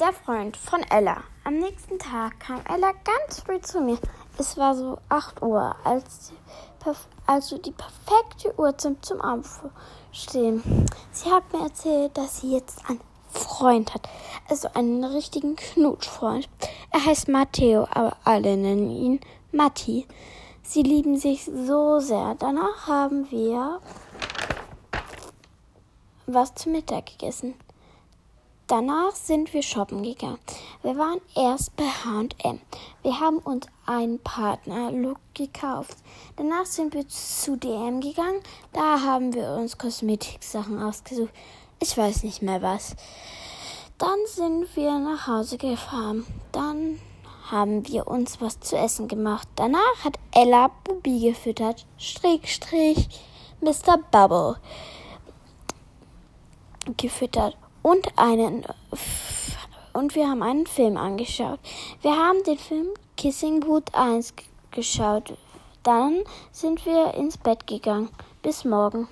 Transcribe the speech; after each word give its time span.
Der 0.00 0.12
Freund 0.12 0.56
von 0.56 0.82
Ella. 0.90 1.22
Am 1.44 1.60
nächsten 1.60 2.00
Tag 2.00 2.40
kam 2.40 2.60
Ella 2.68 2.90
ganz 3.04 3.40
früh 3.40 3.60
zu 3.60 3.80
mir. 3.80 3.96
Es 4.36 4.56
war 4.56 4.74
so 4.74 4.98
8 5.08 5.40
Uhr, 5.40 5.76
als 5.84 6.32
also 7.28 7.58
die 7.58 7.70
perfekte 7.70 8.58
Uhrzeit 8.58 8.96
zum 9.04 9.20
Aufstehen. 9.20 10.64
Sie 11.12 11.30
hat 11.30 11.52
mir 11.52 11.62
erzählt, 11.62 12.18
dass 12.18 12.40
sie 12.40 12.52
jetzt 12.52 12.80
einen 12.88 13.00
Freund 13.30 13.94
hat. 13.94 14.08
Also 14.48 14.68
einen 14.74 15.04
richtigen 15.04 15.54
Knutschfreund. 15.54 16.48
Er 16.90 17.04
heißt 17.06 17.28
Matteo, 17.28 17.86
aber 17.88 18.16
alle 18.24 18.56
nennen 18.56 18.90
ihn 18.90 19.20
Matti. 19.52 20.08
Sie 20.64 20.82
lieben 20.82 21.16
sich 21.18 21.44
so 21.44 22.00
sehr. 22.00 22.34
Danach 22.40 22.88
haben 22.88 23.30
wir 23.30 23.80
was 26.26 26.52
zu 26.56 26.68
Mittag 26.68 27.06
gegessen. 27.06 27.54
Danach 28.76 29.14
sind 29.14 29.54
wir 29.54 29.62
shoppen 29.62 30.02
gegangen. 30.02 30.40
Wir 30.82 30.98
waren 30.98 31.20
erst 31.36 31.76
bei 31.76 31.84
H&M. 31.84 32.58
Wir 33.04 33.20
haben 33.20 33.38
uns 33.38 33.68
einen 33.86 34.18
Partner-Look 34.18 35.20
gekauft. 35.32 35.96
Danach 36.34 36.66
sind 36.66 36.92
wir 36.92 37.06
zu 37.06 37.54
DM 37.54 38.00
gegangen. 38.00 38.40
Da 38.72 39.00
haben 39.00 39.32
wir 39.32 39.50
uns 39.50 39.78
Kosmetiksachen 39.78 40.82
ausgesucht. 40.82 41.32
Ich 41.80 41.96
weiß 41.96 42.24
nicht 42.24 42.42
mehr 42.42 42.62
was. 42.62 42.96
Dann 43.96 44.18
sind 44.26 44.74
wir 44.74 44.98
nach 44.98 45.28
Hause 45.28 45.56
gefahren. 45.56 46.26
Dann 46.50 46.98
haben 47.48 47.86
wir 47.86 48.08
uns 48.08 48.40
was 48.40 48.58
zu 48.58 48.76
essen 48.76 49.06
gemacht. 49.06 49.46
Danach 49.54 50.02
hat 50.02 50.18
Ella 50.32 50.72
Bubi 50.82 51.20
gefüttert. 51.20 51.86
Strich, 51.96 52.52
Strich, 52.52 53.08
Mr. 53.60 53.98
Bubble 54.10 54.56
gefüttert 56.96 57.56
und 57.84 58.08
einen 58.16 58.64
und 59.92 60.16
wir 60.16 60.28
haben 60.28 60.42
einen 60.42 60.66
Film 60.66 60.96
angeschaut. 60.96 61.60
Wir 62.02 62.16
haben 62.16 62.42
den 62.42 62.58
Film 62.58 62.88
Kissing 63.16 63.60
Booth 63.60 63.94
1 63.94 64.34
geschaut. 64.72 65.34
Dann 65.84 66.22
sind 66.50 66.84
wir 66.86 67.14
ins 67.14 67.36
Bett 67.36 67.66
gegangen. 67.66 68.08
Bis 68.42 68.64
morgen. 68.64 69.06